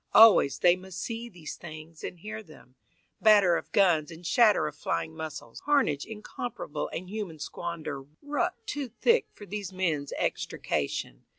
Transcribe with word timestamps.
Always 0.15 0.57
they 0.57 0.75
must 0.75 0.99
see 0.99 1.29
these 1.29 1.55
things 1.57 2.03
and 2.03 2.17
hear 2.17 2.41
them, 2.41 2.73
Batter 3.21 3.55
of 3.55 3.71
guns 3.71 4.09
and 4.09 4.25
shatter 4.25 4.65
of 4.65 4.75
flying 4.75 5.15
muscles, 5.15 5.61
Carnage 5.61 6.05
incomparable 6.05 6.87
and 6.91 7.07
human 7.07 7.37
squander 7.37 8.05
Rucked 8.23 8.65
too 8.65 8.87
thick 8.87 9.27
for 9.31 9.45
these 9.45 9.71
men's 9.71 10.11
extrication. 10.13 11.25